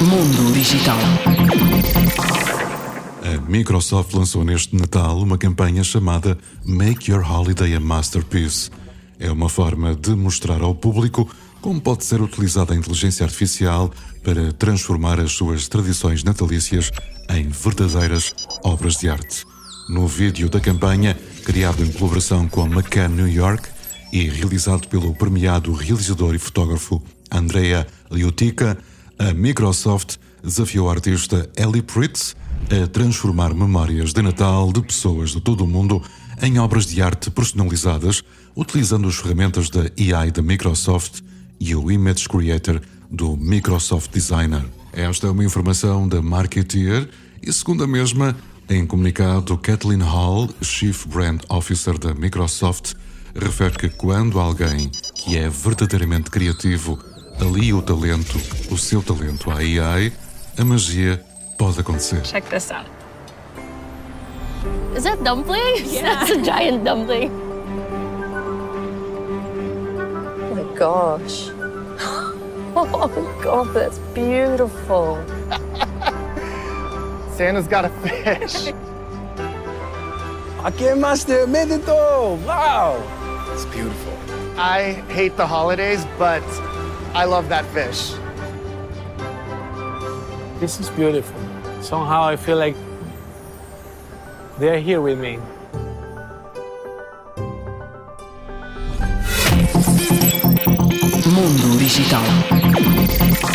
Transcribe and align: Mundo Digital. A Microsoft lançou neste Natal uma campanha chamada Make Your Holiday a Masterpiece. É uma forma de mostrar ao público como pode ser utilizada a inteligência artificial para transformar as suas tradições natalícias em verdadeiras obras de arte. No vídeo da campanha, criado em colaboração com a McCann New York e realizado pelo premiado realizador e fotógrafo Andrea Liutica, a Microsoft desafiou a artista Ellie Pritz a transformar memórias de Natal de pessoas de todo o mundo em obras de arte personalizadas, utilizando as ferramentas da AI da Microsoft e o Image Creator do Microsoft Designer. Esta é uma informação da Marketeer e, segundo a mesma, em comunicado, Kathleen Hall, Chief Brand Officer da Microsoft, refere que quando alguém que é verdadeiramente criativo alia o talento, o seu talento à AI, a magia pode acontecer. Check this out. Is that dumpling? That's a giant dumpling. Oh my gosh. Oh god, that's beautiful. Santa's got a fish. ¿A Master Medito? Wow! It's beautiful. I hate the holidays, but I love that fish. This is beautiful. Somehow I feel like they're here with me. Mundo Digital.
Mundo 0.00 0.52
Digital. 0.52 0.98
A 3.22 3.50
Microsoft 3.50 4.12
lançou 4.14 4.44
neste 4.44 4.76
Natal 4.76 5.18
uma 5.18 5.38
campanha 5.38 5.82
chamada 5.82 6.36
Make 6.64 7.10
Your 7.10 7.28
Holiday 7.28 7.74
a 7.74 7.80
Masterpiece. 7.80 8.70
É 9.18 9.30
uma 9.30 9.48
forma 9.48 9.94
de 9.94 10.10
mostrar 10.10 10.60
ao 10.60 10.74
público 10.74 11.28
como 11.60 11.80
pode 11.80 12.04
ser 12.04 12.20
utilizada 12.20 12.74
a 12.74 12.76
inteligência 12.76 13.24
artificial 13.24 13.90
para 14.22 14.52
transformar 14.52 15.18
as 15.18 15.32
suas 15.32 15.66
tradições 15.66 16.22
natalícias 16.22 16.90
em 17.30 17.48
verdadeiras 17.48 18.34
obras 18.62 18.96
de 18.96 19.08
arte. 19.08 19.44
No 19.88 20.06
vídeo 20.06 20.48
da 20.48 20.60
campanha, 20.60 21.16
criado 21.44 21.82
em 21.82 21.90
colaboração 21.90 22.48
com 22.48 22.62
a 22.62 22.66
McCann 22.66 23.14
New 23.14 23.28
York 23.28 23.68
e 24.12 24.28
realizado 24.28 24.86
pelo 24.88 25.14
premiado 25.14 25.72
realizador 25.72 26.34
e 26.34 26.38
fotógrafo 26.38 27.02
Andrea 27.34 27.86
Liutica, 28.10 28.78
a 29.18 29.32
Microsoft 29.34 30.16
desafiou 30.42 30.88
a 30.88 30.92
artista 30.92 31.50
Ellie 31.56 31.82
Pritz 31.82 32.36
a 32.70 32.86
transformar 32.86 33.52
memórias 33.52 34.12
de 34.12 34.22
Natal 34.22 34.72
de 34.72 34.80
pessoas 34.80 35.30
de 35.30 35.40
todo 35.40 35.64
o 35.64 35.66
mundo 35.66 36.00
em 36.40 36.58
obras 36.58 36.86
de 36.86 37.02
arte 37.02 37.30
personalizadas, 37.30 38.22
utilizando 38.56 39.08
as 39.08 39.16
ferramentas 39.16 39.68
da 39.68 39.82
AI 39.82 40.30
da 40.30 40.42
Microsoft 40.42 41.20
e 41.58 41.74
o 41.74 41.90
Image 41.90 42.28
Creator 42.28 42.80
do 43.10 43.36
Microsoft 43.36 44.12
Designer. 44.12 44.64
Esta 44.92 45.26
é 45.26 45.30
uma 45.30 45.44
informação 45.44 46.06
da 46.06 46.22
Marketeer 46.22 47.08
e, 47.42 47.52
segundo 47.52 47.84
a 47.84 47.86
mesma, 47.86 48.36
em 48.68 48.86
comunicado, 48.86 49.58
Kathleen 49.58 50.02
Hall, 50.02 50.48
Chief 50.62 51.06
Brand 51.06 51.40
Officer 51.48 51.98
da 51.98 52.14
Microsoft, 52.14 52.94
refere 53.34 53.76
que 53.76 53.88
quando 53.88 54.38
alguém 54.38 54.90
que 55.14 55.36
é 55.36 55.48
verdadeiramente 55.48 56.30
criativo 56.30 56.98
alia 57.40 57.76
o 57.76 57.82
talento, 57.82 58.38
o 58.70 58.78
seu 58.78 59.02
talento 59.02 59.50
à 59.50 59.56
AI, 59.58 60.12
a 60.58 60.64
magia 60.64 61.20
pode 61.56 61.80
acontecer. 61.80 62.22
Check 62.22 62.48
this 62.48 62.70
out. 62.70 62.86
Is 64.96 65.04
that 65.04 65.22
dumpling? 65.22 65.84
That's 66.02 66.30
a 66.30 66.42
giant 66.42 66.84
dumpling. 66.84 67.30
Oh 70.50 70.54
my 70.54 70.78
gosh. 70.78 71.50
Oh 72.76 73.38
god, 73.40 73.72
that's 73.72 73.98
beautiful. 74.14 75.16
Santa's 77.36 77.68
got 77.68 77.84
a 77.84 77.88
fish. 78.02 78.72
¿A 80.64 80.96
Master 80.96 81.46
Medito? 81.46 82.36
Wow! 82.44 83.00
It's 83.52 83.64
beautiful. 83.66 84.12
I 84.58 85.04
hate 85.08 85.36
the 85.36 85.46
holidays, 85.46 86.04
but 86.18 86.42
I 87.14 87.26
love 87.26 87.48
that 87.48 87.64
fish. 87.66 88.14
This 90.58 90.80
is 90.80 90.90
beautiful. 90.90 91.40
Somehow 91.80 92.24
I 92.24 92.34
feel 92.34 92.56
like 92.56 92.74
they're 94.58 94.80
here 94.80 95.00
with 95.00 95.20
me. 95.20 95.38
Mundo 101.30 101.78
Digital. 101.78 103.53